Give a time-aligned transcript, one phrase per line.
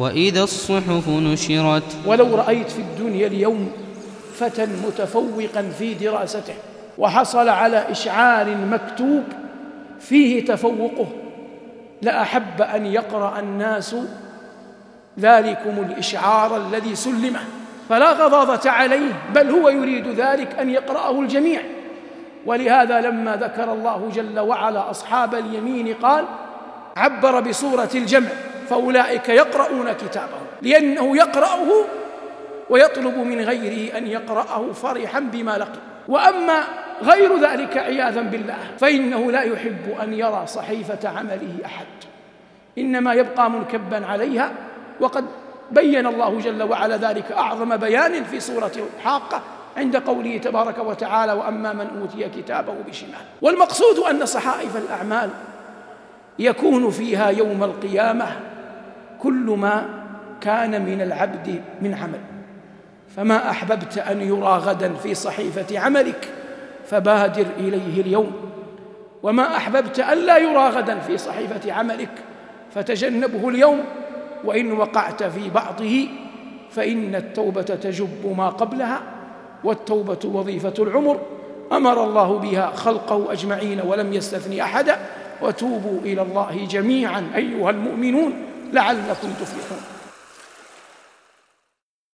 [0.00, 1.82] وإذا الصحف نشرت.
[2.06, 3.72] ولو رأيت في الدنيا اليوم
[4.34, 6.54] فتى متفوقا في دراسته
[6.98, 9.24] وحصل على إشعار مكتوب
[10.00, 11.06] فيه تفوقه
[12.02, 13.96] لأحب أن يقرأ الناس
[15.18, 17.40] ذلكم الإشعار الذي سلمه
[17.88, 21.60] فلا غضاضة عليه بل هو يريد ذلك أن يقرأه الجميع.
[22.46, 26.24] ولهذا لما ذكر الله جل وعلا أصحاب اليمين قال
[26.96, 28.28] عبر بصورة الجمع.
[28.70, 31.84] فأولئك يقرؤون كتابه لأنه يقرأه
[32.70, 35.78] ويطلب من غيره أن يقرأه فرحا بما لقي.
[36.08, 36.60] وأما
[37.02, 41.86] غير ذلك عياذا بالله فإنه لا يحب أن يرى صحيفة عمله أحد.
[42.78, 44.52] إنما يبقى منكبا عليها
[45.00, 45.24] وقد
[45.70, 49.42] بين الله جل وعلا ذلك أعظم بيان في سورة الحاقة
[49.76, 55.30] عند قوله تبارك وتعالى وأما من أوتي كتابه بشمال والمقصود أن صحائف الأعمال
[56.38, 58.26] يكون فيها يوم القيامة
[59.22, 59.88] كل ما
[60.40, 62.20] كان من العبد من عمل.
[63.16, 66.28] فما أحببت أن يرى غدا في صحيفة عملك
[66.86, 68.32] فبادر إليه اليوم.
[69.22, 72.10] وما أحببت أن لا يرى غدا في صحيفة عملك
[72.74, 73.80] فتجنبه اليوم.
[74.44, 76.08] وإن وقعت في بعضه
[76.70, 79.00] فإن التوبة تجب ما قبلها
[79.64, 81.20] والتوبة وظيفة العمر.
[81.72, 84.98] أمر الله بها خلقه أجمعين ولم يستثني أحدا.
[85.42, 88.32] وتوبوا إلى الله جميعا أيها المؤمنون
[88.72, 89.99] لعلكم تفلحون.